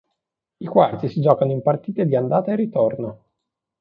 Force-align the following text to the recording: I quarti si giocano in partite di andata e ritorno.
I 0.57 0.65
quarti 0.65 1.09
si 1.09 1.21
giocano 1.21 1.51
in 1.51 1.61
partite 1.61 2.07
di 2.07 2.15
andata 2.15 2.51
e 2.51 2.55
ritorno. 2.55 3.23